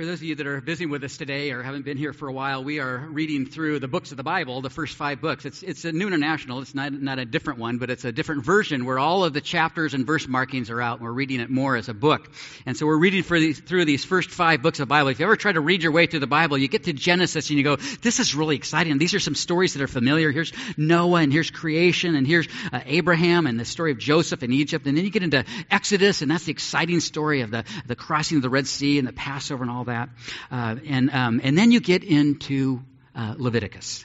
[0.00, 2.26] For those of you that are visiting with us today or haven't been here for
[2.26, 5.44] a while, we are reading through the books of the Bible, the first five books.
[5.44, 6.62] It's, it's a new international.
[6.62, 9.42] It's not, not a different one, but it's a different version where all of the
[9.42, 11.00] chapters and verse markings are out.
[11.00, 12.32] And we're reading it more as a book.
[12.64, 15.10] And so we're reading these, through these first five books of the Bible.
[15.10, 17.50] If you ever try to read your way through the Bible, you get to Genesis
[17.50, 18.96] and you go, this is really exciting.
[18.96, 20.32] These are some stories that are familiar.
[20.32, 24.50] Here's Noah and here's creation and here's uh, Abraham and the story of Joseph in
[24.54, 24.86] Egypt.
[24.86, 28.38] And then you get into Exodus and that's the exciting story of the, the crossing
[28.38, 29.89] of the Red Sea and the Passover and all that.
[29.94, 30.06] Uh,
[30.50, 32.82] uh, and, um, and then you get into
[33.14, 34.04] uh, Leviticus.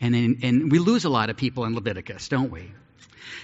[0.00, 2.72] And, and we lose a lot of people in Leviticus, don't we?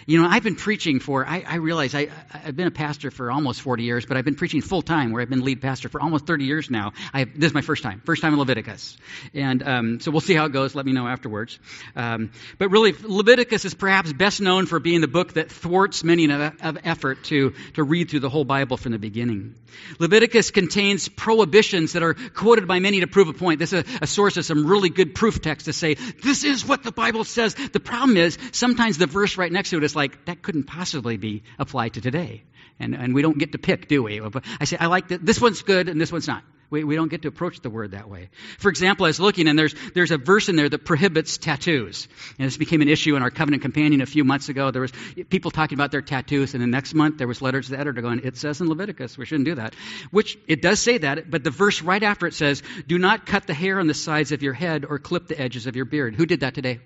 [0.06, 3.30] You know, I've been preaching for, I, I realize I, I've been a pastor for
[3.30, 6.00] almost 40 years, but I've been preaching full time where I've been lead pastor for
[6.00, 6.92] almost 30 years now.
[7.12, 8.96] I this is my first time, first time in Leviticus.
[9.34, 10.74] And um, so we'll see how it goes.
[10.74, 11.58] Let me know afterwards.
[11.94, 16.30] Um, but really, Leviticus is perhaps best known for being the book that thwarts many
[16.30, 19.54] of effort to, to read through the whole Bible from the beginning.
[19.98, 23.58] Leviticus contains prohibitions that are quoted by many to prove a point.
[23.58, 26.66] This is a, a source of some really good proof text to say, this is
[26.66, 27.54] what the Bible says.
[27.54, 31.16] The problem is, sometimes the verse right next to it is like, that couldn't possibly
[31.16, 32.42] be applied to today.
[32.78, 34.20] And, and we don't get to pick, do we?
[34.60, 35.24] I say, I like that.
[35.24, 36.42] This one's good and this one's not.
[36.68, 38.28] We, we don't get to approach the word that way.
[38.58, 42.08] For example, I was looking and there's, there's a verse in there that prohibits tattoos.
[42.38, 44.72] And this became an issue in our covenant companion a few months ago.
[44.72, 44.92] There was
[45.30, 48.02] people talking about their tattoos and the next month there was letters to the editor
[48.02, 49.74] going, it says in Leviticus, we shouldn't do that.
[50.10, 53.46] Which, it does say that, but the verse right after it says, do not cut
[53.46, 56.16] the hair on the sides of your head or clip the edges of your beard.
[56.16, 56.80] Who did that today?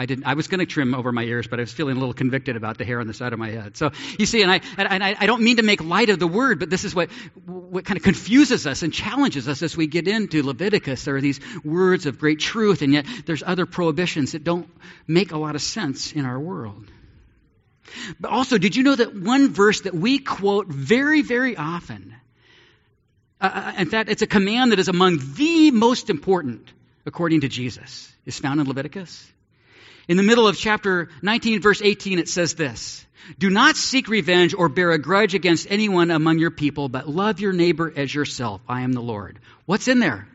[0.00, 0.24] I didn't.
[0.24, 2.56] I was going to trim over my ears, but I was feeling a little convicted
[2.56, 3.76] about the hair on the side of my head.
[3.76, 6.26] So you see, and I and I, I don't mean to make light of the
[6.26, 7.10] word, but this is what
[7.44, 11.04] what kind of confuses us and challenges us as we get into Leviticus.
[11.04, 14.70] There are these words of great truth, and yet there's other prohibitions that don't
[15.06, 16.90] make a lot of sense in our world.
[18.18, 22.14] But also, did you know that one verse that we quote very, very often?
[23.38, 26.66] Uh, uh in fact, it's a command that is among the most important,
[27.04, 29.30] according to Jesus, is found in Leviticus.
[30.10, 33.06] In the middle of chapter 19, verse 18, it says this
[33.38, 37.38] Do not seek revenge or bear a grudge against anyone among your people, but love
[37.38, 38.60] your neighbor as yourself.
[38.68, 39.38] I am the Lord.
[39.66, 40.26] What's in there?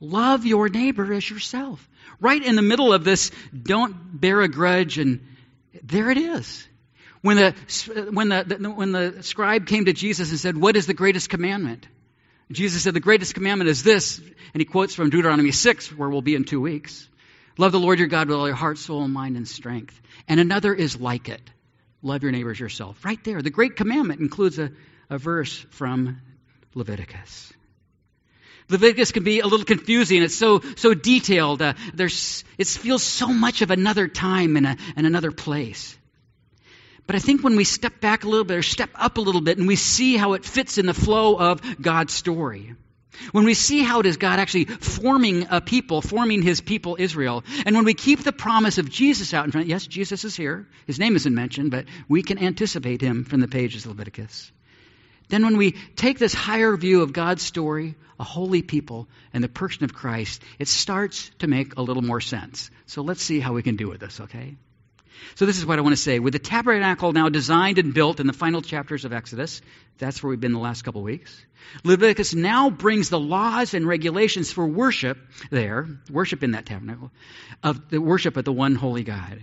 [0.00, 1.88] Love your neighbor as yourself.
[2.18, 5.24] Right in the middle of this, don't bear a grudge, and
[5.84, 6.66] there it is.
[7.20, 10.94] When the, when the, when the scribe came to Jesus and said, What is the
[10.94, 11.86] greatest commandment?
[12.50, 16.20] Jesus said, The greatest commandment is this, and he quotes from Deuteronomy 6, where we'll
[16.20, 17.08] be in two weeks.
[17.60, 20.00] Love the Lord your God with all your heart, soul, mind, and strength.
[20.26, 21.42] And another is like it.
[22.00, 23.04] Love your neighbors yourself.
[23.04, 23.42] Right there.
[23.42, 24.72] The great commandment includes a,
[25.10, 26.22] a verse from
[26.74, 27.52] Leviticus.
[28.70, 30.22] Leviticus can be a little confusing.
[30.22, 31.60] It's so so detailed.
[31.60, 35.98] Uh, there's it feels so much of another time and, a, and another place.
[37.06, 39.42] But I think when we step back a little bit or step up a little
[39.42, 42.74] bit and we see how it fits in the flow of God's story,
[43.32, 47.44] when we see how it is God actually forming a people, forming his people Israel,
[47.66, 50.66] and when we keep the promise of Jesus out in front, yes, Jesus is here.
[50.86, 54.52] His name isn't mentioned, but we can anticipate him from the pages of Leviticus.
[55.28, 59.48] Then when we take this higher view of God's story, a holy people, and the
[59.48, 62.70] person of Christ, it starts to make a little more sense.
[62.86, 64.56] So let's see how we can do with this, okay?
[65.34, 66.18] So this is what I want to say.
[66.18, 69.60] With the tabernacle now designed and built in the final chapters of Exodus,
[69.98, 71.44] that's where we've been the last couple of weeks.
[71.84, 75.18] Leviticus now brings the laws and regulations for worship
[75.50, 77.10] there, worship in that tabernacle,
[77.62, 79.40] of the worship of the one holy God.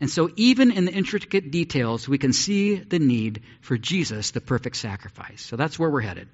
[0.00, 4.40] And so, even in the intricate details, we can see the need for Jesus, the
[4.40, 5.40] perfect sacrifice.
[5.40, 6.28] So, that's where we're headed.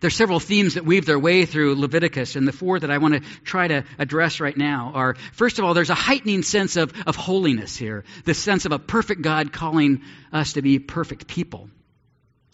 [0.00, 3.14] There's several themes that weave their way through Leviticus, and the four that I want
[3.14, 6.92] to try to address right now are first of all, there's a heightening sense of,
[7.06, 11.68] of holiness here, the sense of a perfect God calling us to be perfect people.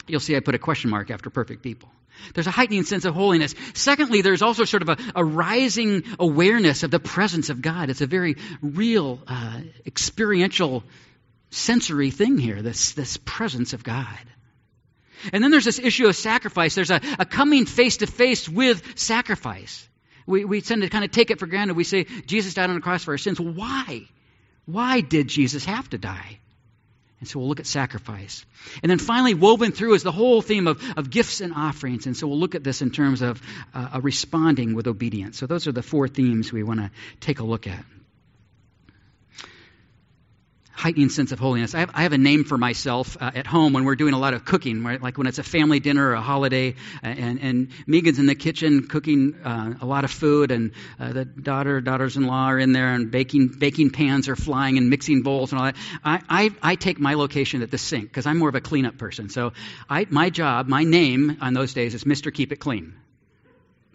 [0.07, 1.89] You'll see I put a question mark after perfect people.
[2.33, 3.53] There's a heightening sense of holiness.
[3.73, 7.89] Secondly, there's also sort of a, a rising awareness of the presence of God.
[7.89, 10.83] It's a very real, uh, experiential,
[11.49, 14.19] sensory thing here, this, this presence of God.
[15.33, 16.75] And then there's this issue of sacrifice.
[16.75, 19.87] There's a, a coming face to face with sacrifice.
[20.25, 21.75] We, we tend to kind of take it for granted.
[21.75, 23.39] We say, Jesus died on the cross for our sins.
[23.39, 24.07] Why?
[24.65, 26.39] Why did Jesus have to die?
[27.19, 28.45] And so we'll look at sacrifice.
[28.83, 32.07] And then finally, woven through is the whole theme of, of gifts and offerings.
[32.07, 33.41] And so we'll look at this in terms of
[33.73, 35.37] uh, responding with obedience.
[35.37, 36.91] So those are the four themes we want to
[37.21, 37.85] take a look at.
[40.75, 41.73] Heightening sense of holiness.
[41.73, 44.19] I have, I have a name for myself uh, at home when we're doing a
[44.19, 45.01] lot of cooking, right?
[45.01, 48.87] like when it's a family dinner or a holiday, and, and Megan's in the kitchen
[48.87, 53.11] cooking uh, a lot of food, and uh, the daughter, daughters-in-law are in there, and
[53.11, 55.75] baking baking pans are flying, and mixing bowls and all that.
[56.03, 58.97] I, I, I take my location at the sink because I'm more of a cleanup
[58.97, 59.29] person.
[59.29, 59.53] So
[59.89, 62.33] I, my job, my name on those days is Mr.
[62.33, 62.93] Keep It Clean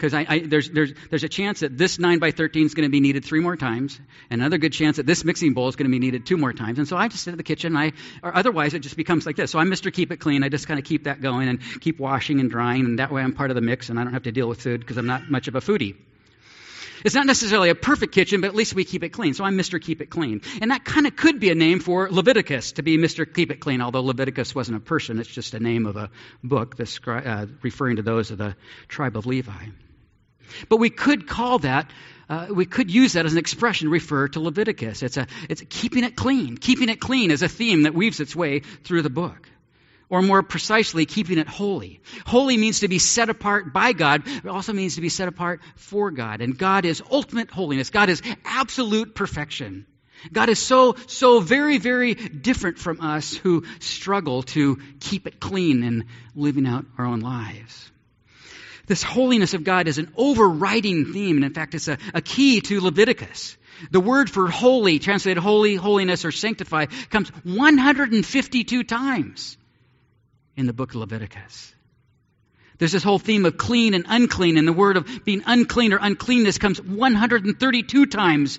[0.01, 3.01] because there's, there's, there's a chance that this 9 by 13 is going to be
[3.01, 4.01] needed three more times,
[4.31, 6.53] and another good chance that this mixing bowl is going to be needed two more
[6.53, 6.79] times.
[6.79, 7.93] And so I just sit in the kitchen, I,
[8.23, 9.51] or otherwise it just becomes like this.
[9.51, 9.93] So I'm Mr.
[9.93, 10.43] Keep It Clean.
[10.43, 13.23] I just kind of keep that going and keep washing and drying, and that way
[13.23, 15.07] I'm part of the mix, and I don't have to deal with food because I'm
[15.07, 15.97] not much of a foodie.
[17.05, 19.33] It's not necessarily a perfect kitchen, but at least we keep it clean.
[19.35, 19.81] So I'm Mr.
[19.81, 20.43] Keep It Clean.
[20.61, 23.33] And that kind of could be a name for Leviticus, to be Mr.
[23.33, 25.19] Keep It Clean, although Leviticus wasn't a person.
[25.19, 26.11] It's just a name of a
[26.45, 28.55] book uh, referring to those of the
[28.89, 29.67] tribe of Levi.
[30.69, 31.91] But we could call that,
[32.29, 35.03] uh, we could use that as an expression refer to Leviticus.
[35.03, 36.57] It's, a, it's keeping it clean.
[36.57, 39.49] Keeping it clean is a theme that weaves its way through the book.
[40.09, 42.01] Or more precisely, keeping it holy.
[42.27, 44.23] Holy means to be set apart by God.
[44.27, 46.41] It also means to be set apart for God.
[46.41, 47.91] And God is ultimate holiness.
[47.91, 49.87] God is absolute perfection.
[50.33, 55.83] God is so, so very, very different from us who struggle to keep it clean
[55.83, 56.05] and
[56.35, 57.91] living out our own lives.
[58.91, 62.61] This holiness of God is an overriding theme, and in fact, it's a, a key
[62.63, 63.57] to Leviticus.
[63.93, 69.57] The word for holy, translated holy, holiness, or sanctify, comes 152 times
[70.57, 71.73] in the book of Leviticus.
[72.79, 76.01] There's this whole theme of clean and unclean, and the word of being unclean or
[76.03, 78.59] uncleanness comes 132 times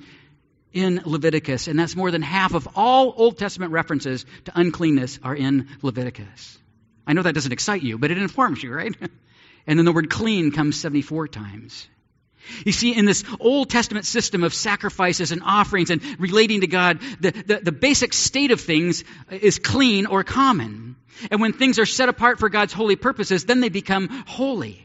[0.72, 5.36] in Leviticus, and that's more than half of all Old Testament references to uncleanness are
[5.36, 6.58] in Leviticus.
[7.06, 8.96] I know that doesn't excite you, but it informs you, right?
[9.68, 11.88] And then the word clean comes 74 times.
[12.66, 17.00] You see, in this Old Testament system of sacrifices and offerings and relating to God,
[17.20, 20.96] the, the, the, basic state of things is clean or common.
[21.30, 24.84] And when things are set apart for God's holy purposes, then they become holy.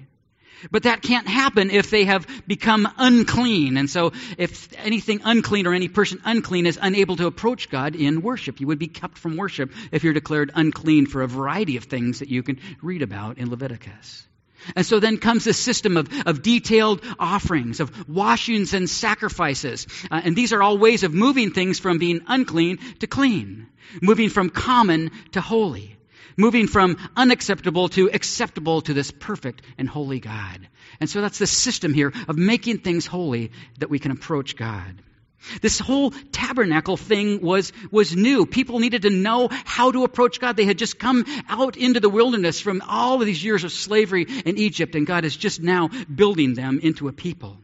[0.70, 3.76] But that can't happen if they have become unclean.
[3.76, 8.22] And so, if anything unclean or any person unclean is unable to approach God in
[8.22, 11.84] worship, you would be kept from worship if you're declared unclean for a variety of
[11.84, 14.26] things that you can read about in Leviticus.
[14.74, 19.86] And so then comes this system of, of detailed offerings, of washings and sacrifices.
[20.10, 23.68] Uh, and these are all ways of moving things from being unclean to clean,
[24.02, 25.96] moving from common to holy,
[26.36, 30.68] moving from unacceptable to acceptable to this perfect and holy God.
[31.00, 35.02] And so that's the system here of making things holy that we can approach God.
[35.62, 38.46] This whole tabernacle thing was, was new.
[38.46, 40.56] People needed to know how to approach God.
[40.56, 44.22] They had just come out into the wilderness from all of these years of slavery
[44.22, 47.58] in Egypt, and God is just now building them into a people.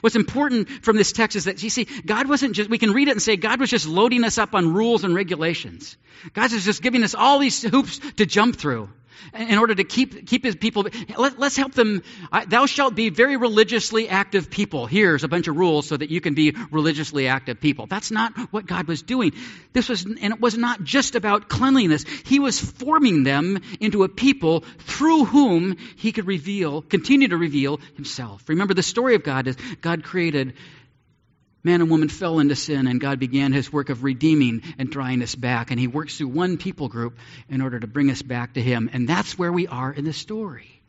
[0.00, 3.08] What's important from this text is that, you see, God wasn't just, we can read
[3.08, 5.96] it and say God was just loading us up on rules and regulations.
[6.32, 8.88] God is just giving us all these hoops to jump through
[9.34, 10.86] in order to keep, keep his people.
[11.16, 12.02] Let, us help them.
[12.48, 14.86] Thou shalt be very religiously active people.
[14.86, 17.86] Here's a bunch of rules so that you can be religiously active people.
[17.86, 19.32] That's not what God was doing.
[19.72, 22.04] This was, and it was not just about cleanliness.
[22.24, 27.78] He was forming them into a people through whom he could reveal, continue to reveal
[27.96, 28.48] himself.
[28.48, 30.54] Remember the story of God is God created
[31.62, 35.22] man and woman fell into sin, and God began his work of redeeming and drawing
[35.22, 35.70] us back.
[35.70, 37.18] And he works through one people group
[37.48, 38.90] in order to bring us back to him.
[38.92, 40.80] And that's where we are in the story.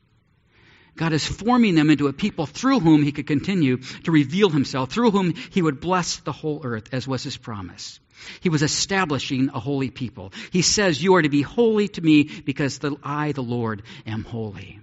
[0.95, 4.91] God is forming them into a people through whom he could continue to reveal himself,
[4.91, 7.99] through whom he would bless the whole earth, as was his promise.
[8.41, 10.33] He was establishing a holy people.
[10.51, 14.23] He says, You are to be holy to me because the, I, the Lord, am
[14.23, 14.79] holy.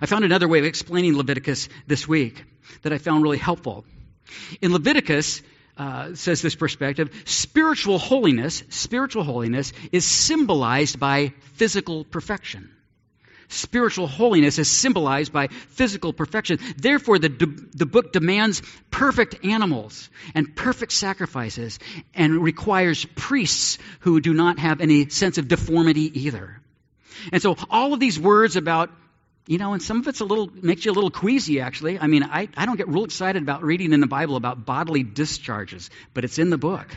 [0.00, 2.44] I found another way of explaining Leviticus this week
[2.82, 3.84] that I found really helpful.
[4.60, 5.42] In Leviticus,
[5.76, 12.70] uh, says this perspective, spiritual holiness, spiritual holiness is symbolized by physical perfection.
[13.50, 16.58] Spiritual holiness is symbolized by physical perfection.
[16.76, 21.78] Therefore, the, the book demands perfect animals and perfect sacrifices
[22.12, 26.60] and requires priests who do not have any sense of deformity either.
[27.32, 28.90] And so all of these words about
[29.48, 31.98] you know, and some of it's a little, makes you a little queasy, actually.
[31.98, 35.02] I mean, I, I don't get real excited about reading in the Bible about bodily
[35.02, 36.94] discharges, but it's in the book.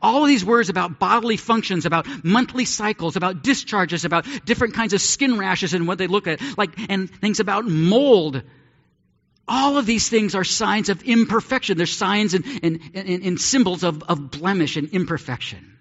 [0.00, 4.94] All of these words about bodily functions, about monthly cycles, about discharges, about different kinds
[4.94, 8.42] of skin rashes and what they look at, like, and things about mold.
[9.46, 11.76] All of these things are signs of imperfection.
[11.76, 15.78] They're signs and, and, and, and symbols of, of blemish and imperfection.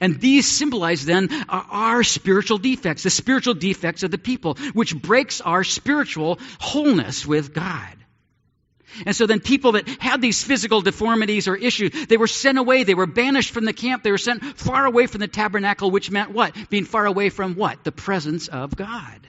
[0.00, 5.40] And these symbolize then our spiritual defects, the spiritual defects of the people, which breaks
[5.40, 7.94] our spiritual wholeness with God.
[9.06, 12.84] And so then people that had these physical deformities or issues, they were sent away.
[12.84, 14.02] They were banished from the camp.
[14.02, 16.54] They were sent far away from the tabernacle, which meant what?
[16.70, 17.84] Being far away from what?
[17.84, 19.28] The presence of God.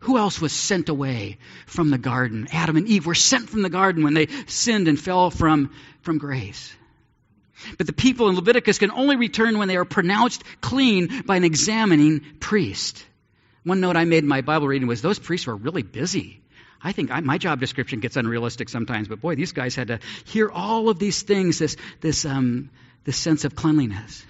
[0.00, 2.48] Who else was sent away from the garden?
[2.52, 5.70] Adam and Eve were sent from the garden when they sinned and fell from,
[6.02, 6.74] from grace.
[7.78, 11.44] But the people in Leviticus can only return when they are pronounced clean by an
[11.44, 13.04] examining priest.
[13.64, 16.40] One note I made in my Bible reading was those priests were really busy.
[16.82, 20.00] I think I, my job description gets unrealistic sometimes, but boy, these guys had to
[20.24, 22.70] hear all of these things, this, this, um,
[23.04, 24.24] this sense of cleanliness.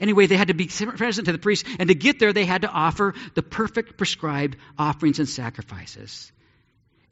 [0.00, 2.62] Anyway, they had to be present to the priest, and to get there, they had
[2.62, 6.30] to offer the perfect prescribed offerings and sacrifices.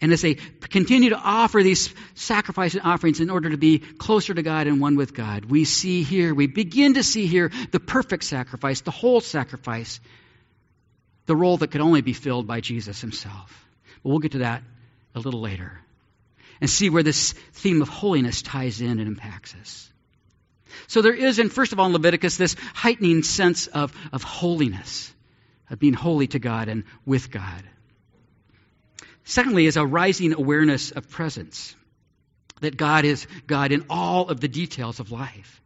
[0.00, 4.32] And as they continue to offer these sacrifice and offerings in order to be closer
[4.32, 7.80] to God and one with God, we see here, we begin to see here the
[7.80, 10.00] perfect sacrifice, the whole sacrifice,
[11.26, 13.66] the role that could only be filled by Jesus himself.
[14.02, 14.62] But we'll get to that
[15.14, 15.78] a little later
[16.60, 19.90] and see where this theme of holiness ties in and impacts us.
[20.86, 25.12] So there is, in first of all, in Leviticus, this heightening sense of, of holiness,
[25.68, 27.62] of being holy to God and with God.
[29.24, 31.76] Secondly, is a rising awareness of presence,
[32.60, 35.60] that God is God in all of the details of life.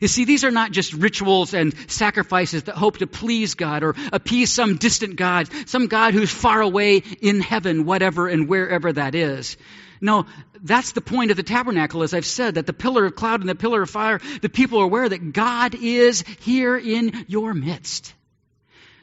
[0.00, 3.94] You see, these are not just rituals and sacrifices that hope to please God or
[4.12, 9.14] appease some distant God, some God who's far away in heaven, whatever and wherever that
[9.14, 9.56] is.
[10.00, 10.26] No,
[10.62, 13.48] that's the point of the tabernacle, as I've said, that the pillar of cloud and
[13.48, 18.12] the pillar of fire, the people are aware that God is here in your midst.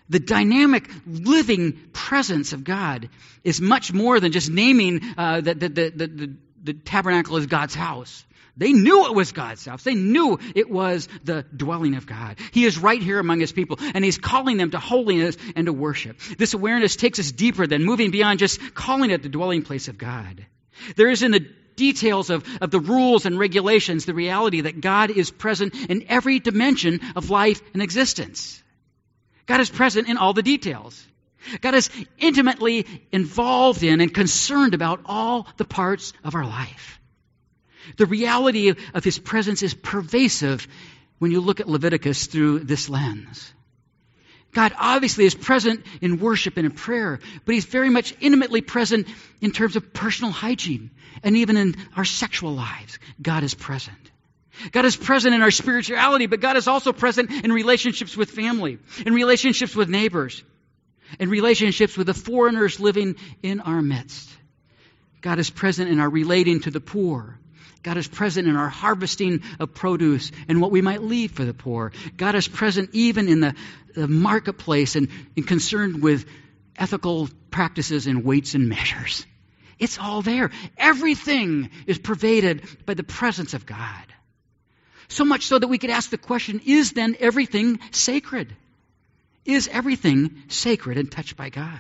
[0.09, 3.09] The dynamic, living presence of God
[3.43, 6.33] is much more than just naming uh, that the, the, the,
[6.63, 8.25] the tabernacle is God's house.
[8.55, 9.83] They knew it was God's house.
[9.83, 12.37] They knew it was the dwelling of God.
[12.51, 15.73] He is right here among his people, and he's calling them to holiness and to
[15.73, 16.19] worship.
[16.37, 19.97] This awareness takes us deeper than moving beyond just calling it the dwelling place of
[19.97, 20.45] God.
[20.95, 25.09] There is in the details of, of the rules and regulations the reality that God
[25.09, 28.61] is present in every dimension of life and existence.
[29.45, 31.05] God is present in all the details.
[31.61, 36.99] God is intimately involved in and concerned about all the parts of our life.
[37.97, 40.67] The reality of his presence is pervasive
[41.19, 43.53] when you look at Leviticus through this lens.
[44.53, 49.07] God obviously is present in worship and in prayer, but he's very much intimately present
[49.41, 50.91] in terms of personal hygiene
[51.23, 52.99] and even in our sexual lives.
[53.21, 54.11] God is present.
[54.71, 58.77] God is present in our spirituality, but God is also present in relationships with family,
[59.05, 60.43] in relationships with neighbors,
[61.19, 64.29] in relationships with the foreigners living in our midst.
[65.21, 67.39] God is present in our relating to the poor,
[67.83, 71.53] God is present in our harvesting of produce and what we might leave for the
[71.53, 71.91] poor.
[72.15, 73.55] God is present even in the,
[73.93, 76.25] the marketplace and, and concerned with
[76.77, 79.25] ethical practices and weights and measures.
[79.79, 80.51] It's all there.
[80.77, 84.12] Everything is pervaded by the presence of God.
[85.07, 88.55] So much so that we could ask the question is then everything sacred?
[89.45, 91.79] Is everything sacred and touched by God?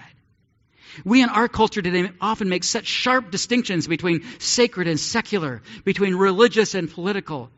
[1.03, 6.15] We in our culture today often make such sharp distinctions between sacred and secular, between
[6.15, 7.49] religious and political.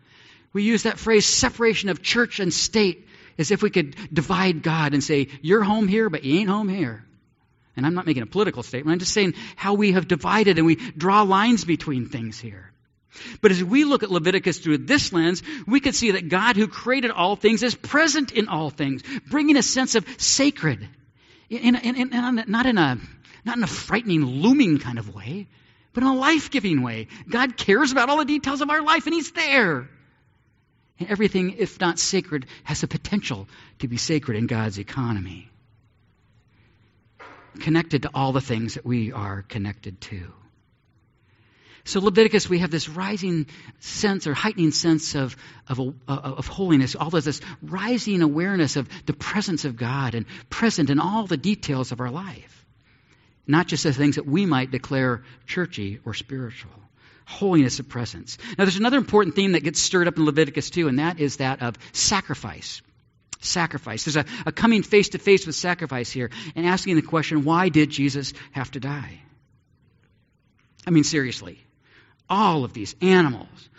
[0.53, 3.07] We use that phrase separation of church and state
[3.37, 6.69] as if we could divide God and say, you're home here, but you ain't home
[6.69, 7.03] here.
[7.75, 8.93] And I'm not making a political statement.
[8.93, 12.71] I'm just saying how we have divided and we draw lines between things here.
[13.41, 16.67] But as we look at Leviticus through this lens, we can see that God who
[16.67, 20.87] created all things is present in all things, bringing a sense of sacred.
[21.49, 22.97] In, in, in, not in a
[23.45, 25.47] not in a frightening, looming kind of way,
[25.93, 27.07] but in a life giving way.
[27.29, 29.87] God cares about all the details of our life, and He's there.
[30.99, 33.47] And everything, if not sacred, has the potential
[33.79, 35.49] to be sacred in God's economy.
[37.59, 40.33] Connected to all the things that we are connected to.
[41.85, 43.47] So Leviticus, we have this rising
[43.79, 45.37] sense or heightening sense of,
[45.67, 50.25] of, uh, of holiness, all of this rising awareness of the presence of God and
[50.49, 52.55] present in all the details of our life
[53.47, 56.71] not just the things that we might declare churchy or spiritual.
[57.25, 58.37] Holiness of presence.
[58.57, 61.37] Now, there's another important theme that gets stirred up in Leviticus too, and that is
[61.37, 62.81] that of sacrifice.
[63.39, 64.05] Sacrifice.
[64.05, 67.69] There's a, a coming face to face with sacrifice here and asking the question why
[67.69, 69.21] did Jesus have to die?
[70.85, 71.59] I mean, seriously.
[72.29, 73.69] All of these animals,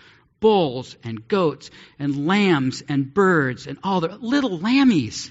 [0.40, 5.30] bulls and goats and lambs and birds and all the little lammies.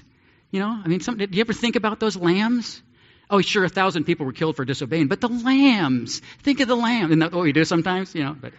[0.50, 2.82] You know, I mean, some, do you ever think about those lambs?
[3.28, 6.76] Oh, sure, a thousand people were killed for disobeying, but the lambs, think of the
[6.76, 7.06] lamb.
[7.06, 8.14] Isn't that what we do sometimes?
[8.14, 8.52] You know, but,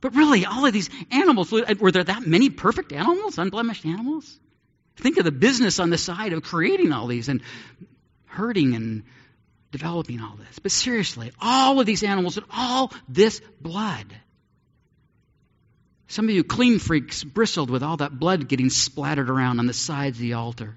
[0.00, 4.38] but really, all of these animals, were there that many perfect animals, unblemished animals?
[4.96, 7.42] Think of the business on the side of creating all these and
[8.26, 9.02] herding and
[9.72, 10.58] developing all this.
[10.60, 14.06] But seriously, all of these animals and all this blood.
[16.06, 19.72] Some of you clean freaks bristled with all that blood getting splattered around on the
[19.72, 20.76] sides of the altar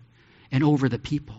[0.51, 1.35] and over the people.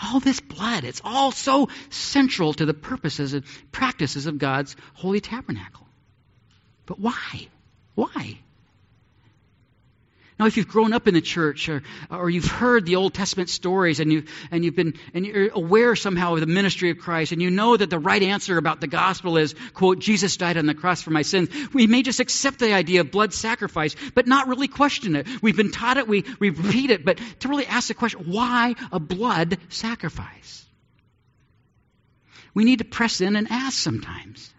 [0.00, 5.20] All this blood, it's all so central to the purposes and practices of God's holy
[5.20, 5.86] tabernacle.
[6.86, 7.48] But why?
[7.94, 8.38] Why?
[10.38, 13.48] Now, if you've grown up in the church or, or you've heard the Old Testament
[13.48, 17.30] stories and, you, and you've been and you're aware somehow of the ministry of Christ
[17.30, 20.66] and you know that the right answer about the gospel is, quote, Jesus died on
[20.66, 24.26] the cross for my sins, we may just accept the idea of blood sacrifice, but
[24.26, 25.28] not really question it.
[25.40, 28.74] We've been taught it, we, we repeat it, but to really ask the question, why
[28.90, 30.66] a blood sacrifice?
[32.54, 34.53] We need to press in and ask sometimes.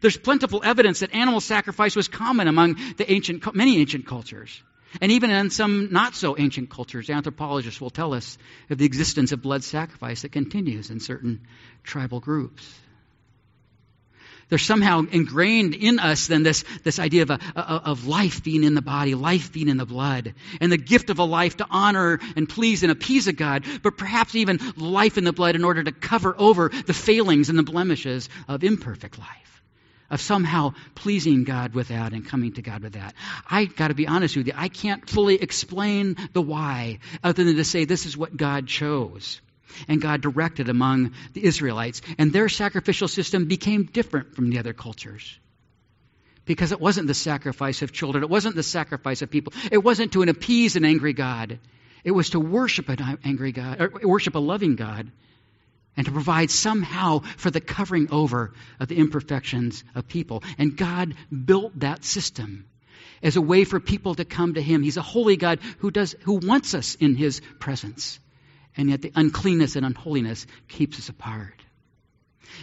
[0.00, 4.62] There's plentiful evidence that animal sacrifice was common among the ancient, many ancient cultures.
[5.00, 8.38] And even in some not so ancient cultures, anthropologists will tell us
[8.70, 11.46] of the existence of blood sacrifice that continues in certain
[11.84, 12.66] tribal groups.
[14.48, 18.74] There's somehow ingrained in us then this, this idea of, a, of life being in
[18.74, 22.18] the body, life being in the blood, and the gift of a life to honor
[22.34, 25.84] and please and appease a God, but perhaps even life in the blood in order
[25.84, 29.57] to cover over the failings and the blemishes of imperfect life
[30.10, 33.14] of somehow pleasing God with that and coming to God with that.
[33.48, 37.56] I got to be honest with you, I can't fully explain the why other than
[37.56, 39.40] to say this is what God chose.
[39.86, 42.00] And God directed among the Israelites.
[42.16, 45.38] And their sacrificial system became different from the other cultures.
[46.46, 50.12] Because it wasn't the sacrifice of children, it wasn't the sacrifice of people, it wasn't
[50.12, 51.58] to appease an angry God.
[52.02, 55.10] It was to worship an angry God, or worship a loving God
[55.98, 60.44] and to provide somehow for the covering over of the imperfections of people.
[60.56, 62.66] And God built that system
[63.20, 64.84] as a way for people to come to him.
[64.84, 68.20] He's a holy God who does who wants us in his presence.
[68.76, 71.60] And yet the uncleanness and unholiness keeps us apart.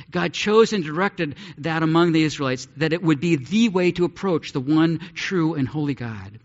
[0.09, 4.05] God chose and directed that among the Israelites that it would be the way to
[4.05, 6.39] approach the one true and holy God.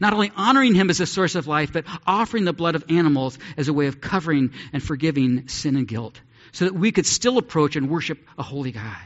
[0.00, 3.38] Not only honoring him as a source of life, but offering the blood of animals
[3.56, 6.20] as a way of covering and forgiving sin and guilt
[6.52, 8.96] so that we could still approach and worship a holy God.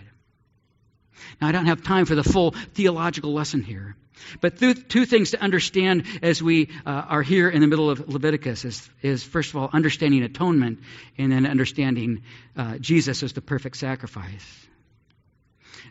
[1.41, 3.97] Now, I don't have time for the full theological lesson here,
[4.41, 8.09] but th- two things to understand as we uh, are here in the middle of
[8.09, 10.81] Leviticus is, is, first of all, understanding atonement
[11.19, 12.23] and then understanding
[12.57, 14.67] uh, Jesus as the perfect sacrifice.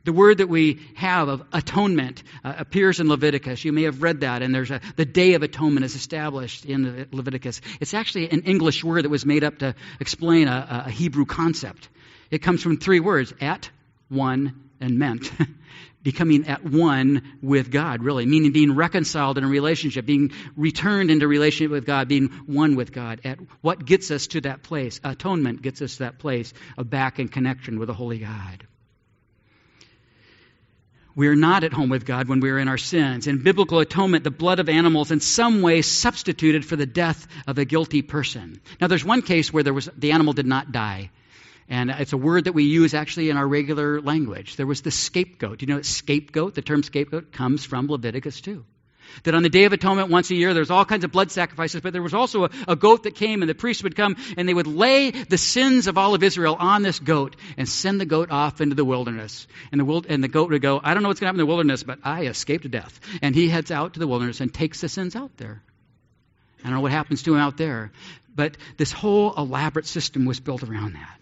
[0.06, 3.66] The word that we have of atonement uh, appears in Leviticus.
[3.66, 7.08] You may have read that, and there's a, the Day of Atonement is established in
[7.12, 7.60] Leviticus.
[7.82, 11.90] It's actually an English word that was made up to explain a, a Hebrew concept.
[12.30, 13.72] It comes from three words at,
[14.08, 15.32] one, and meant.
[16.04, 21.28] Becoming at one with God, really, meaning being reconciled in a relationship, being returned into
[21.28, 23.22] relationship with God, being one with God.
[23.24, 25.00] At what gets us to that place?
[25.04, 28.68] Atonement gets us to that place of back in connection with the holy God.
[31.16, 33.26] We are not at home with God when we are in our sins.
[33.28, 37.58] In biblical atonement, the blood of animals in some way substituted for the death of
[37.58, 38.60] a guilty person.
[38.82, 41.12] Now, there's one case where there was, the animal did not die.
[41.70, 44.58] And it's a word that we use actually in our regular language.
[44.58, 45.60] There was the scapegoat.
[45.60, 48.66] Do you know, scapegoat, the term scapegoat comes from Leviticus 2.
[49.24, 51.82] That on the Day of Atonement once a year, there's all kinds of blood sacrifices,
[51.82, 54.48] but there was also a, a, goat that came, and the priest would come, and
[54.48, 58.06] they would lay the sins of all of Israel on this goat and send the
[58.06, 59.48] goat off into the wilderness.
[59.72, 61.46] And the, and the goat would go, I don't know what's going to happen in
[61.46, 63.00] the wilderness, but I escaped death.
[63.22, 65.62] And he heads out to the wilderness and takes the sins out there.
[66.64, 67.92] I don't know what happens to him out there,
[68.36, 71.20] but this whole elaborate system was built around that.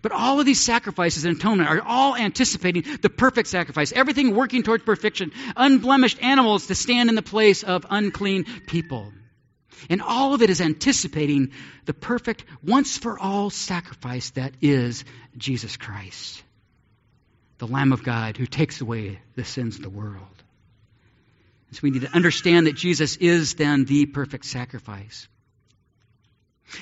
[0.00, 4.62] But all of these sacrifices and atonement are all anticipating the perfect sacrifice, everything working
[4.62, 9.12] towards perfection, unblemished animals to stand in the place of unclean people.
[9.90, 11.50] And all of it is anticipating
[11.84, 15.04] the perfect, once for all sacrifice that is
[15.36, 16.42] Jesus Christ,
[17.58, 20.42] the Lamb of God who takes away the sins of the world.
[21.72, 25.26] So we need to understand that Jesus is then the perfect sacrifice.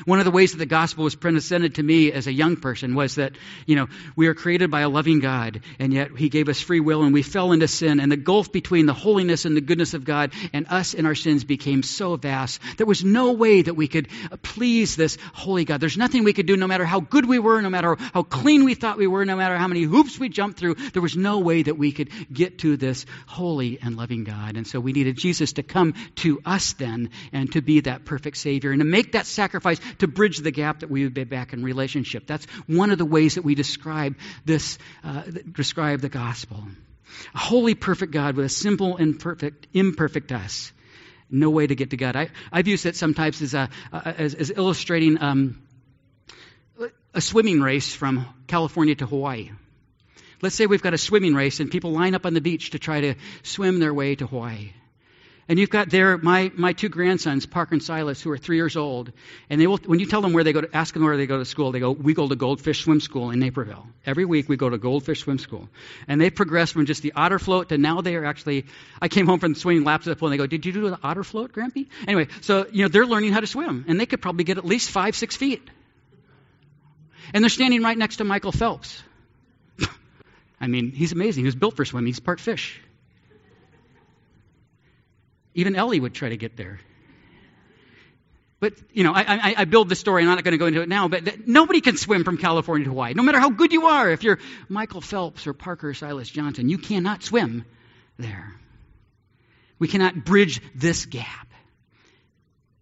[0.05, 2.95] One of the ways that the gospel was presented to me as a young person
[2.95, 3.33] was that,
[3.67, 6.81] you know, we are created by a loving God, and yet He gave us free
[6.81, 9.95] will, and we fell into sin, and the gulf between the holiness and the goodness
[9.95, 12.61] of God and us and our sins became so vast.
[12.77, 14.09] There was no way that we could
[14.43, 15.81] please this holy God.
[15.81, 18.65] There's nothing we could do, no matter how good we were, no matter how clean
[18.65, 20.75] we thought we were, no matter how many hoops we jumped through.
[20.75, 24.57] There was no way that we could get to this holy and loving God.
[24.57, 28.37] And so we needed Jesus to come to us then and to be that perfect
[28.37, 31.53] Savior and to make that sacrifice to bridge the gap that we would be back
[31.53, 32.27] in relationship.
[32.27, 36.65] That's one of the ways that we describe this, uh, describe the gospel.
[37.35, 40.73] A holy, perfect God with a simple and perfect, imperfect us.
[41.31, 42.17] No way to get to God.
[42.17, 45.63] I, I've used it sometimes as, a, as, as illustrating um,
[47.15, 49.51] a swimming race from California to Hawaii.
[50.43, 52.79] Let's say we've got a swimming race and people line up on the beach to
[52.79, 54.73] try to swim their way to Hawaii.
[55.51, 58.77] And you've got there my, my two grandsons, Parker and Silas, who are three years
[58.77, 59.11] old.
[59.51, 61.27] And they will, when you tell them where they go to, ask them where they
[61.27, 63.85] go to school, they go, we go to Goldfish Swim School in Naperville.
[64.07, 65.69] Every week we go to Goldfish Swim School.
[66.07, 68.67] And they progress from just the otter float to now they are actually,
[69.03, 70.89] I came home from swimming laps at the pool and they go, did you do
[70.89, 71.89] the otter float, Grampy?
[72.07, 73.87] Anyway, so, you know, they're learning how to swim.
[73.89, 75.69] And they could probably get at least five, six feet.
[77.35, 79.03] And they're standing right next to Michael Phelps.
[80.61, 81.43] I mean, he's amazing.
[81.43, 82.07] He was built for swimming.
[82.07, 82.81] He's part fish.
[85.61, 86.81] Even Ellie would try to get there.
[88.61, 90.23] But, you know, I, I, I build the story.
[90.23, 92.91] I'm not going to go into it now, but nobody can swim from California to
[92.91, 93.15] Hawaii.
[93.15, 96.77] No matter how good you are, if you're Michael Phelps or Parker Silas Johnson, you
[96.77, 97.65] cannot swim
[98.19, 98.55] there.
[99.79, 101.50] We cannot bridge this gap.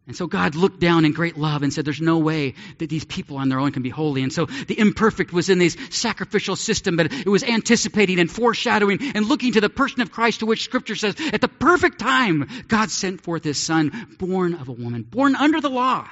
[0.09, 3.05] And so God looked down in great love and said, There's no way that these
[3.05, 4.23] people on their own can be holy.
[4.23, 8.99] And so the imperfect was in this sacrificial system, but it was anticipating and foreshadowing
[9.15, 12.49] and looking to the person of Christ, to which Scripture says, At the perfect time,
[12.69, 16.09] God sent forth His Son, born of a woman, born under the law.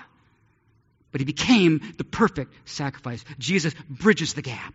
[1.11, 3.25] But He became the perfect sacrifice.
[3.39, 4.75] Jesus bridges the gap.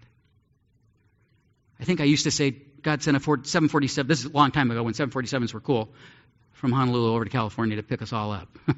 [1.79, 4.07] I think I used to say, God sent a 747.
[4.07, 5.93] This is a long time ago when 747s were cool
[6.53, 8.47] from Honolulu over to California to pick us all up.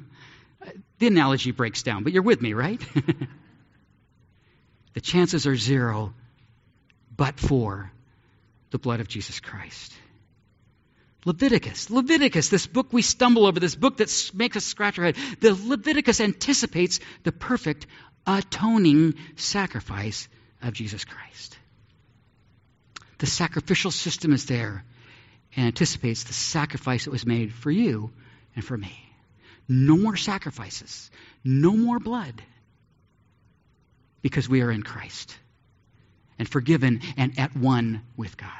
[1.04, 2.80] the analogy breaks down, but you're with me, right?
[4.94, 6.14] the chances are zero,
[7.14, 7.92] but for
[8.70, 9.92] the blood of Jesus Christ.
[11.26, 15.16] Leviticus, Leviticus, this book we stumble over, this book that makes us scratch our head.
[15.40, 17.86] The Leviticus anticipates the perfect
[18.26, 20.26] atoning sacrifice
[20.62, 21.58] of Jesus Christ.
[23.18, 24.84] The sacrificial system is there
[25.54, 28.10] and anticipates the sacrifice that was made for you
[28.56, 29.03] and for me.
[29.68, 31.10] No more sacrifices,
[31.42, 32.42] no more blood,
[34.20, 35.36] because we are in Christ
[36.38, 38.50] and forgiven and at one with God.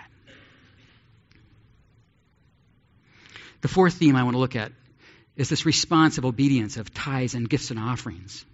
[3.60, 4.72] The fourth theme I want to look at
[5.36, 8.44] is this response of obedience of tithes and gifts and offerings.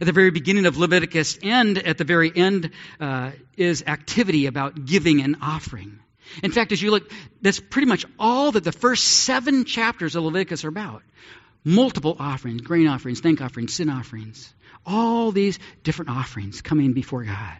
[0.00, 4.86] At the very beginning of Leviticus and at the very end uh, is activity about
[4.86, 5.98] giving and offering.
[6.42, 7.10] In fact, as you look,
[7.42, 11.02] that's pretty much all that the first seven chapters of Leviticus are about
[11.64, 14.52] multiple offerings grain offerings, thank offerings, sin offerings.
[14.84, 17.58] All these different offerings coming before God.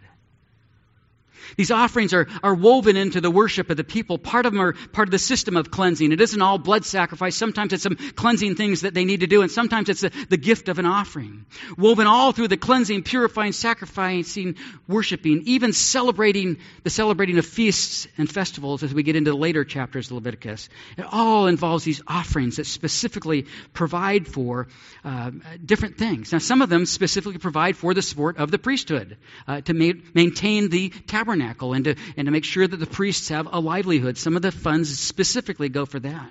[1.57, 4.17] These offerings are, are woven into the worship of the people.
[4.17, 6.11] Part of them are part of the system of cleansing.
[6.11, 7.35] It isn't all blood sacrifice.
[7.35, 10.37] Sometimes it's some cleansing things that they need to do, and sometimes it's a, the
[10.37, 11.45] gift of an offering.
[11.77, 14.55] Woven all through the cleansing, purifying, sacrificing,
[14.87, 19.63] worshiping, even celebrating the celebrating of feasts and festivals as we get into the later
[19.65, 20.69] chapters of Leviticus.
[20.97, 24.67] It all involves these offerings that specifically provide for
[25.03, 25.31] uh,
[25.63, 26.31] different things.
[26.31, 29.17] Now, some of them specifically provide for the support of the priesthood
[29.47, 32.85] uh, to ma- maintain the tabernacle tabernacle and to, and to make sure that the
[32.85, 34.17] priests have a livelihood.
[34.17, 36.29] Some of the funds specifically go for that.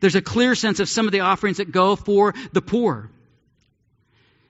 [0.00, 3.10] There's a clear sense of some of the offerings that go for the poor.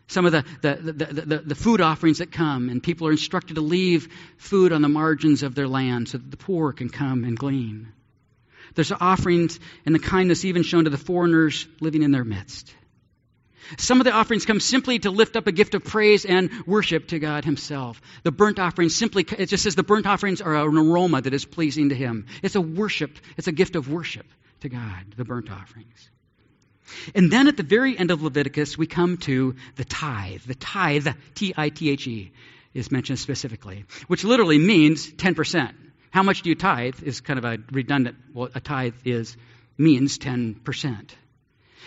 [0.08, 3.54] Some of the, the, the, the, the food offerings that come, and people are instructed
[3.54, 7.24] to leave food on the margins of their land so that the poor can come
[7.24, 7.92] and glean.
[8.74, 12.74] There's offerings and the kindness even shown to the foreigners living in their midst.
[13.76, 17.08] Some of the offerings come simply to lift up a gift of praise and worship
[17.08, 18.00] to God Himself.
[18.22, 21.44] The burnt offerings simply, it just says the burnt offerings are an aroma that is
[21.44, 22.26] pleasing to Him.
[22.42, 24.26] It's a worship, it's a gift of worship
[24.60, 26.10] to God, the burnt offerings.
[27.14, 30.42] And then at the very end of Leviticus, we come to the tithe.
[30.42, 32.32] The tithe, T I T H E,
[32.74, 35.74] is mentioned specifically, which literally means 10%.
[36.10, 39.36] How much do you tithe is kind of a redundant, well, a tithe is,
[39.76, 41.10] means 10%.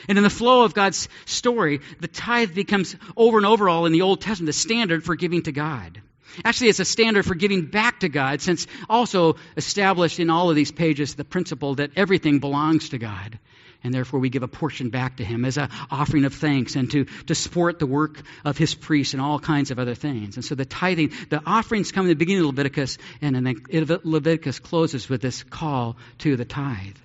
[0.07, 3.93] And in the flow of God's story, the tithe becomes over and over all in
[3.93, 6.01] the Old Testament the standard for giving to God.
[6.45, 10.55] Actually, it's a standard for giving back to God, since also established in all of
[10.55, 13.37] these pages the principle that everything belongs to God.
[13.83, 16.89] And therefore, we give a portion back to Him as an offering of thanks and
[16.91, 20.35] to, to support the work of His priests and all kinds of other things.
[20.35, 23.55] And so the tithing, the offerings come in the beginning of Leviticus, and then
[24.03, 26.97] Leviticus closes with this call to the tithe.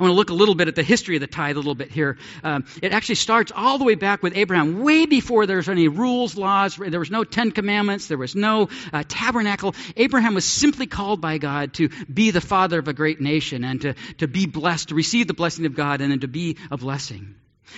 [0.00, 1.74] I want to look a little bit at the history of the tithe a little
[1.74, 2.16] bit here.
[2.42, 6.38] Um, it actually starts all the way back with Abraham, way before there's any rules,
[6.38, 6.76] laws.
[6.76, 8.06] There was no Ten Commandments.
[8.06, 9.74] There was no uh, tabernacle.
[9.98, 13.82] Abraham was simply called by God to be the father of a great nation and
[13.82, 16.78] to, to be blessed, to receive the blessing of God, and then to be a
[16.78, 17.34] blessing.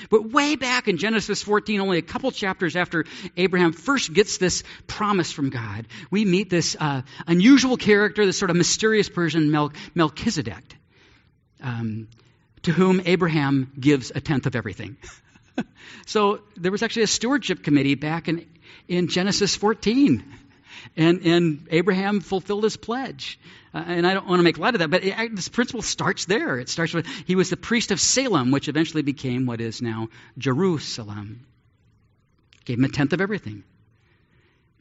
[0.08, 3.04] But way back in Genesis 14, only a couple chapters after
[3.37, 8.50] Abraham first gets this promise from God, we meet this uh, unusual character, this sort
[8.50, 10.76] of mysterious person, Mel- Melchizedek
[11.62, 12.09] um,
[12.62, 14.96] to whom Abraham gives a tenth of everything.
[16.07, 18.46] so there was actually a stewardship committee back in
[18.88, 20.25] in Genesis 14.
[20.96, 23.38] And, and Abraham fulfilled his pledge.
[23.72, 26.27] Uh, and I don't want to make light of that, but it, this principle starts
[26.27, 26.59] there.
[26.59, 30.09] It starts with he was the priest of Salem, which eventually became what is now
[30.37, 31.46] Jerusalem.
[32.64, 33.64] Gave him a tenth of everything.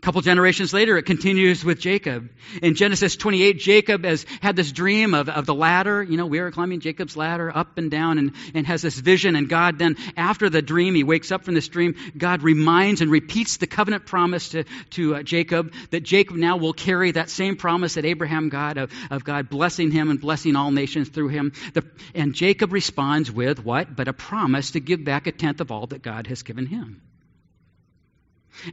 [0.02, 2.32] Couple generations later, it continues with Jacob.
[2.64, 6.02] In Genesis 28, Jacob has had this dream of, of the ladder.
[6.02, 9.36] You know, we are climbing Jacob's ladder up and down and, and has this vision.
[9.36, 11.94] And God then, after the dream, he wakes up from this dream.
[12.18, 16.74] God reminds and repeats the covenant promise to, to uh, Jacob that Jacob now will
[16.74, 20.72] carry that same promise that Abraham got of, of God blessing him and blessing all
[20.72, 21.54] nations through him.
[21.76, 21.86] The,
[22.16, 23.96] and Jacob responds with what?
[23.96, 27.04] But a promise to give back a tenth of all that God has given him.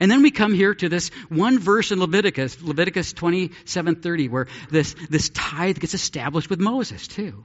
[0.00, 4.94] And then we come here to this one verse in Leviticus, Leviticus 27:30, where this,
[5.08, 7.44] this tithe gets established with Moses too.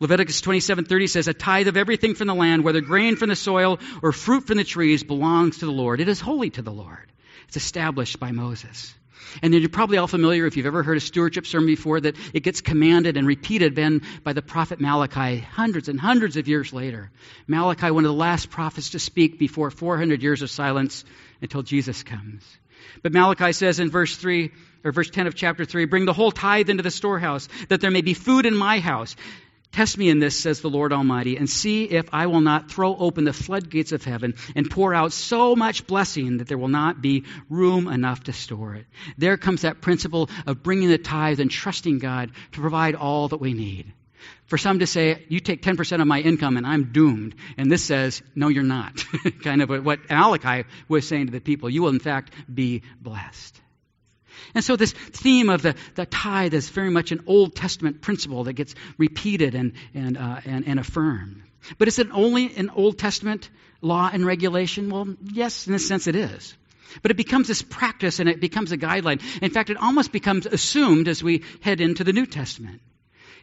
[0.00, 3.78] Leviticus 27:30 says, "A tithe of everything from the land, whether grain from the soil
[4.02, 6.00] or fruit from the trees, belongs to the Lord.
[6.00, 7.12] It is holy to the Lord."
[7.46, 8.94] It's established by Moses.
[9.42, 12.16] And then you're probably all familiar, if you've ever heard a stewardship sermon before, that
[12.34, 16.72] it gets commanded and repeated then by the prophet Malachi hundreds and hundreds of years
[16.72, 17.10] later.
[17.46, 21.04] Malachi, one of the last prophets to speak before 400 years of silence
[21.42, 22.44] until Jesus comes.
[23.02, 24.50] But Malachi says in verse 3,
[24.84, 27.90] or verse 10 of chapter 3, bring the whole tithe into the storehouse, that there
[27.90, 29.16] may be food in my house.
[29.72, 32.94] Test me in this, says the Lord Almighty, and see if I will not throw
[32.94, 37.00] open the floodgates of heaven and pour out so much blessing that there will not
[37.00, 38.86] be room enough to store it.
[39.16, 43.38] There comes that principle of bringing the tithe and trusting God to provide all that
[43.38, 43.92] we need.
[44.46, 47.34] For some to say, you take 10% of my income and I'm doomed.
[47.56, 49.04] And this says, no, you're not.
[49.42, 51.70] kind of what Malachi was saying to the people.
[51.70, 53.60] You will, in fact, be blessed.
[54.54, 58.44] And so this theme of the, the tithe is very much an Old Testament principle
[58.44, 61.42] that gets repeated and, and, uh, and, and affirmed.
[61.78, 63.48] But is it only an Old Testament
[63.80, 64.90] law and regulation?
[64.90, 66.54] Well, yes, in a sense it is.
[67.00, 69.22] But it becomes this practice and it becomes a guideline.
[69.40, 72.82] In fact, it almost becomes assumed as we head into the New Testament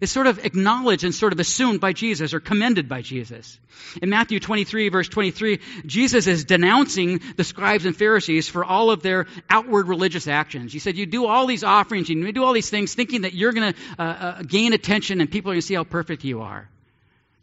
[0.02, 3.60] is sort of acknowledged and sort of assumed by Jesus or commended by Jesus.
[4.02, 9.02] In Matthew 23, verse 23, Jesus is denouncing the scribes and Pharisees for all of
[9.02, 10.74] their outward religious actions.
[10.74, 13.54] He said, You do all these offerings, you do all these things thinking that you're
[13.54, 16.42] going to uh, uh, gain attention and people are going to see how perfect you
[16.42, 16.70] are.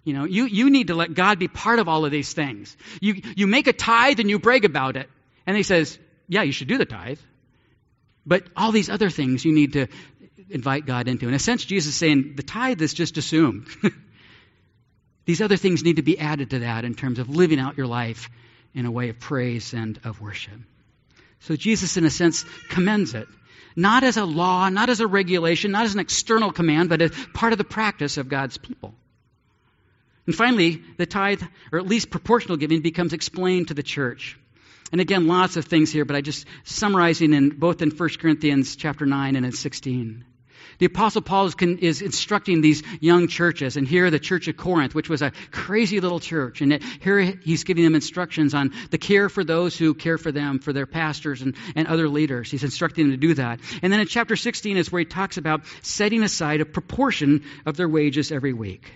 [0.05, 2.77] You know, you, you need to let God be part of all of these things.
[3.01, 5.11] You, you make a tithe and you brag about it.
[5.47, 7.19] And he says, Yeah, you should do the tithe.
[8.25, 9.87] But all these other things you need to
[10.51, 11.29] invite God into.
[11.29, 13.67] In a sense, Jesus is saying the tithe is just assumed.
[15.25, 17.87] These other things need to be added to that in terms of living out your
[17.87, 18.31] life
[18.75, 20.61] in a way of praise and of worship.
[21.41, 23.27] So Jesus, in a sense, commends it.
[23.75, 27.11] Not as a law, not as a regulation, not as an external command, but as
[27.35, 28.95] part of the practice of God's people.
[30.27, 34.39] And finally, the tithe, or at least proportional giving, becomes explained to the church.
[34.93, 38.77] And again, lots of things here, but I just summarizing in both in 1 Corinthians
[38.77, 40.25] chapter 9 and in 16.
[40.79, 44.95] The Apostle Paul is, is, instructing these young churches, and here the church of Corinth,
[44.95, 49.29] which was a crazy little church, and here he's giving them instructions on the care
[49.29, 52.51] for those who care for them, for their pastors and, and other leaders.
[52.51, 53.61] He's instructing them to do that.
[53.83, 57.77] And then in chapter 16 is where he talks about setting aside a proportion of
[57.77, 58.93] their wages every week.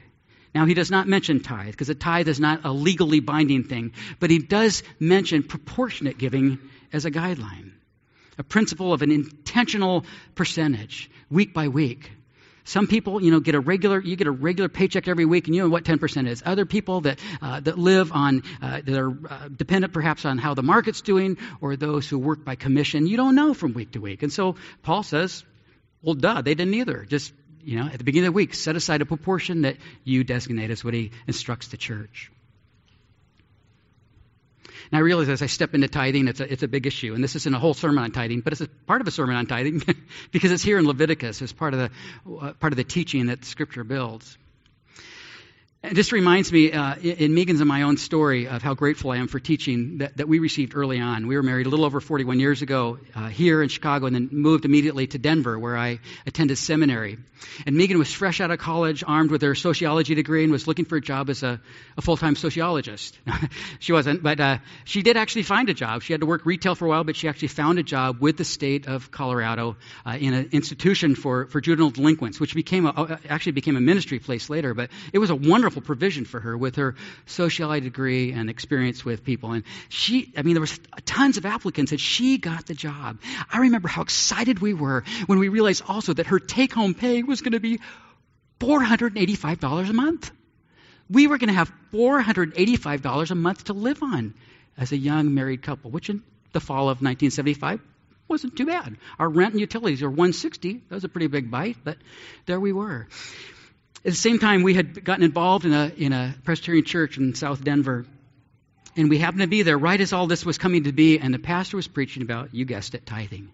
[0.55, 3.93] Now, he does not mention tithe, because a tithe is not a legally binding thing,
[4.19, 6.59] but he does mention proportionate giving
[6.93, 7.73] as a guideline
[8.41, 12.11] a principle of an intentional percentage, week by week.
[12.65, 15.55] Some people, you know, get a regular, you get a regular paycheck every week, and
[15.55, 16.43] you know what 10% is.
[16.47, 20.55] Other people that, uh, that live on, uh, that are uh, dependent perhaps on how
[20.55, 24.01] the market's doing, or those who work by commission, you don't know from week to
[24.01, 24.23] week.
[24.23, 25.45] And so Paul says,
[26.03, 27.05] well, duh, they didn't either.
[27.05, 30.25] Just, you know, at the beginning of the week, set aside a proportion that you
[30.25, 32.31] designate as what he instructs the church.
[34.91, 37.15] And I realize as I step into tithing, it's a, it's a big issue.
[37.15, 39.37] And this isn't a whole sermon on tithing, but it's a part of a sermon
[39.37, 39.83] on tithing
[40.33, 43.45] because it's here in Leviticus as part of the, uh, part of the teaching that
[43.45, 44.37] Scripture builds.
[45.83, 49.17] It just reminds me, uh, in Megan's and my own story, of how grateful I
[49.17, 51.27] am for teaching that, that we received early on.
[51.27, 54.29] We were married a little over 41 years ago uh, here in Chicago and then
[54.31, 57.17] moved immediately to Denver, where I attended seminary.
[57.67, 60.85] And Megan was fresh out of college, armed with her sociology degree, and was looking
[60.85, 61.59] for a job as a,
[61.97, 63.19] a full time sociologist.
[63.79, 66.03] she wasn't, but uh, she did actually find a job.
[66.03, 68.37] She had to work retail for a while, but she actually found a job with
[68.37, 73.19] the state of Colorado uh, in an institution for, for juvenile delinquents, which became a,
[73.31, 74.75] actually became a ministry place later.
[74.75, 79.05] But it was a wonderful wonderful provision for her with her sociology degree and experience
[79.05, 79.53] with people.
[79.53, 83.21] And she, I mean, there was tons of applicants, and she got the job.
[83.53, 87.23] I remember how excited we were when we realized also that her take home pay
[87.23, 87.79] was going to be
[88.59, 90.33] $485 a month.
[91.09, 94.35] We were going to have $485 a month to live on
[94.77, 97.81] as a young married couple, which in the fall of 1975
[98.27, 98.97] wasn't too bad.
[99.21, 100.83] Our rent and utilities are 160.
[100.89, 101.99] That was a pretty big bite, but
[102.47, 103.07] there we were.
[104.03, 107.35] At the same time, we had gotten involved in a, in a Presbyterian church in
[107.35, 108.07] South Denver.
[108.97, 111.35] And we happened to be there right as all this was coming to be, and
[111.35, 113.51] the pastor was preaching about, you guessed it, tithing.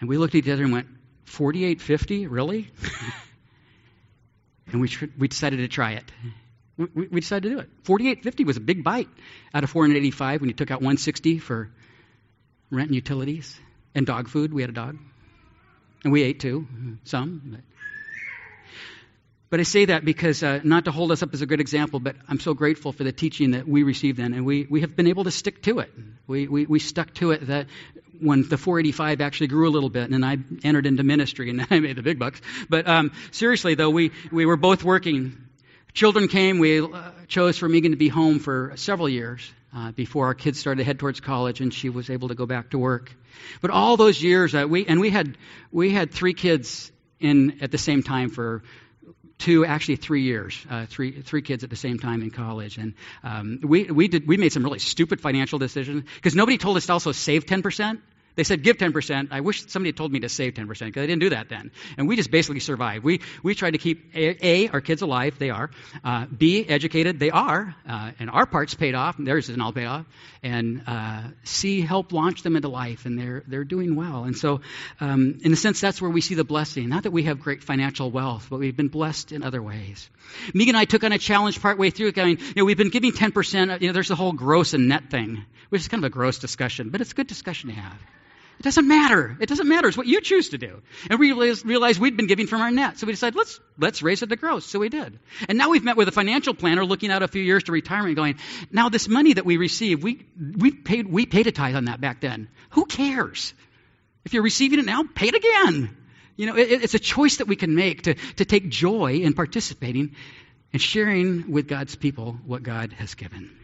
[0.00, 0.86] And we looked at each other and went,
[1.24, 2.28] 4850?
[2.28, 2.70] Really?
[4.72, 6.04] and we, tr- we decided to try it.
[6.78, 7.68] We, we decided to do it.
[7.84, 9.08] 4850 was a big bite
[9.54, 11.70] out of 485 when you took out 160 for
[12.70, 13.60] rent and utilities
[13.94, 14.54] and dog food.
[14.54, 14.96] We had a dog.
[16.04, 16.66] And we ate too,
[17.04, 17.42] some.
[17.44, 17.60] But,
[19.50, 21.98] but I say that because, uh, not to hold us up as a good example,
[21.98, 24.94] but I'm so grateful for the teaching that we received then, and we, we have
[24.94, 25.90] been able to stick to it.
[26.28, 27.66] We, we, we stuck to it that
[28.20, 31.80] when the 485 actually grew a little bit, and I entered into ministry, and I
[31.80, 32.40] made the big bucks.
[32.68, 35.36] But um, seriously, though, we, we were both working.
[35.94, 36.60] Children came.
[36.60, 40.60] We uh, chose for Megan to be home for several years uh, before our kids
[40.60, 43.12] started to head towards college, and she was able to go back to work.
[43.60, 45.36] But all those years, uh, we and we had
[45.72, 48.62] we had three kids in at the same time for
[49.40, 52.94] two, actually three years, uh, three three kids at the same time in college, and
[53.24, 56.86] um, we we did we made some really stupid financial decisions because nobody told us
[56.86, 58.00] to also save ten percent.
[58.36, 59.28] They said, give 10%.
[59.30, 61.70] I wish somebody had told me to save 10% because I didn't do that then.
[61.98, 63.04] And we just basically survived.
[63.04, 65.38] We, we tried to keep A, A our kids alive.
[65.38, 65.70] They are.
[66.04, 67.18] Uh, B, educated.
[67.18, 67.74] They are.
[67.88, 69.18] Uh, and our part's paid off.
[69.18, 70.06] And Theirs isn't all paid off.
[70.42, 73.04] And uh, C, help launch them into life.
[73.04, 74.24] And they're, they're doing well.
[74.24, 74.60] And so,
[75.00, 76.88] um, in a sense, that's where we see the blessing.
[76.88, 80.08] Not that we have great financial wealth, but we've been blessed in other ways.
[80.54, 82.12] Megan and I took on a challenge partway through.
[82.16, 83.80] I mean, you know, we've been giving 10%.
[83.80, 86.38] You know, there's the whole gross and net thing, which is kind of a gross
[86.38, 87.98] discussion, but it's a good discussion to have.
[88.60, 89.38] It doesn't matter.
[89.40, 89.88] It doesn't matter.
[89.88, 90.82] It's what you choose to do.
[91.08, 92.98] And we realized, we'd been giving from our net.
[92.98, 94.66] So we decided, let's, let's raise it to gross.
[94.66, 95.18] So we did.
[95.48, 98.16] And now we've met with a financial planner looking out a few years to retirement
[98.16, 98.38] going,
[98.70, 102.02] now this money that we receive, we, we paid, we paid a tithe on that
[102.02, 102.48] back then.
[102.72, 103.54] Who cares?
[104.26, 105.96] If you're receiving it now, pay it again.
[106.36, 109.32] You know, it, it's a choice that we can make to, to take joy in
[109.32, 110.16] participating
[110.74, 113.56] and sharing with God's people what God has given.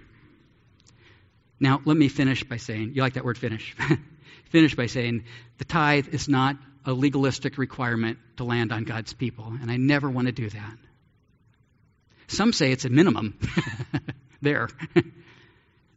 [1.61, 3.77] Now, let me finish by saying, you like that word finish?
[4.51, 5.25] finish by saying
[5.59, 10.09] the tithe is not a legalistic requirement to land on God's people, and I never
[10.09, 10.79] want to do that.
[12.29, 13.39] Some say it's a minimum
[14.43, 14.69] there.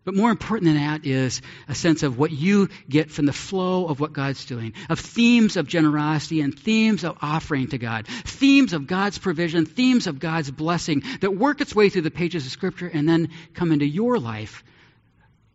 [0.04, 3.88] but more important than that is a sense of what you get from the flow
[3.88, 8.74] of what God's doing, of themes of generosity and themes of offering to God, themes
[8.74, 12.52] of God's provision, themes of God's blessing that work its way through the pages of
[12.52, 14.64] Scripture and then come into your life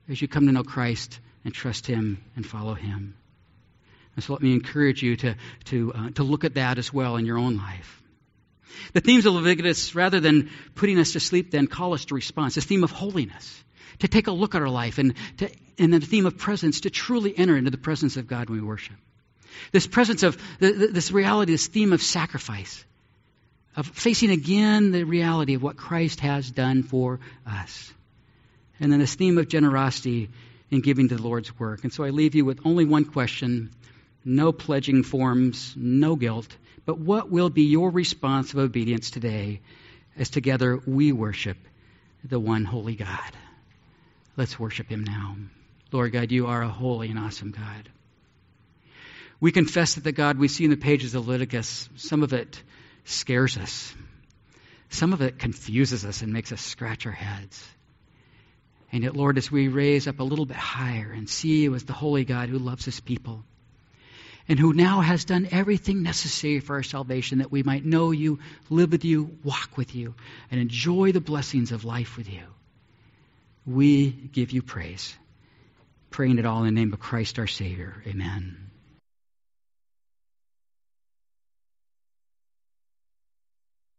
[0.08, 3.14] as you come to know Christ and trust Him and follow Him.
[4.16, 5.34] And so let me encourage you to,
[5.66, 8.02] to, uh, to look at that as well in your own life.
[8.92, 12.54] The themes of Leviticus, rather than putting us to sleep, then call us to response.
[12.54, 13.62] This theme of holiness,
[14.00, 16.80] to take a look at our life, and, to, and then the theme of presence,
[16.80, 18.96] to truly enter into the presence of God when we worship.
[19.70, 22.84] This presence of, this reality, this theme of sacrifice,
[23.76, 27.92] of facing again the reality of what Christ has done for us.
[28.80, 30.30] And then this theme of generosity
[30.70, 31.84] in giving to the Lord's work.
[31.84, 33.70] And so I leave you with only one question
[34.24, 36.56] no pledging forms, no guilt.
[36.86, 39.60] But what will be your response of obedience today
[40.16, 41.58] as together we worship
[42.24, 43.32] the one holy God?
[44.36, 45.36] Let's worship him now.
[45.92, 47.88] Lord God, you are a holy and awesome God.
[49.40, 52.62] We confess that the God we see in the pages of Leviticus, some of it
[53.04, 53.94] scares us.
[54.90, 57.62] Some of it confuses us and makes us scratch our heads.
[58.94, 61.82] And yet, Lord, as we raise up a little bit higher and see you as
[61.82, 63.42] the holy God who loves his people
[64.48, 68.38] and who now has done everything necessary for our salvation that we might know you,
[68.70, 70.14] live with you, walk with you,
[70.48, 72.44] and enjoy the blessings of life with you,
[73.66, 75.12] we give you praise.
[76.10, 78.00] Praying it all in the name of Christ our Savior.
[78.06, 78.63] Amen.